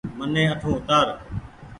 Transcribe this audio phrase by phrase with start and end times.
[0.17, 1.07] مني اٺون اوتآر۔